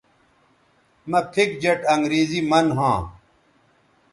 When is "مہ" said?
1.09-1.19